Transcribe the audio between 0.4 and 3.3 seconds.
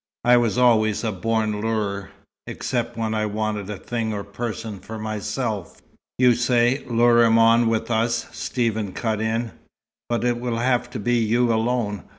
always a born lurer except when I